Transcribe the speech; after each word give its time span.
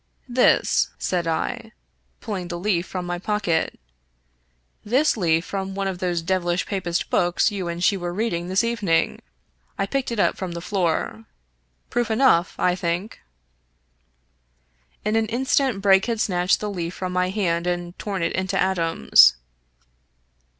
"This," 0.41 0.89
said 0.97 1.27
I, 1.27 1.73
pulling 2.21 2.47
the 2.47 2.57
leaf 2.57 2.87
from 2.87 3.05
my 3.05 3.19
pocket 3.19 3.79
—*' 4.51 4.83
this 4.93 5.15
leaf 5.15 5.45
from 5.45 5.75
one 5.75 5.87
of 5.87 5.99
those 5.99 6.23
devilish 6.23 6.65
Papist 6.65 7.11
books 7.11 7.51
you 7.51 7.67
and 7.67 7.83
she 7.83 7.95
were 7.97 8.11
reading 8.11 8.47
this 8.47 8.63
evening. 8.63 9.21
I 9.77 9.85
picked 9.85 10.11
it 10.11 10.19
up 10.19 10.37
from 10.37 10.53
the 10.53 10.59
floor. 10.59 11.25
Proof 11.91 12.09
enough, 12.09 12.55
I 12.57 12.73
think!" 12.73 13.19
In 15.05 15.15
an 15.15 15.27
instant 15.27 15.83
Brake 15.83 16.07
had 16.07 16.19
snatched 16.19 16.61
the 16.61 16.71
leaf 16.71 16.95
from 16.95 17.13
my 17.13 17.29
hand 17.29 17.67
and 17.67 17.93
torn 17.99 18.23
it 18.23 18.31
into 18.33 18.59
atoms. 18.59 19.35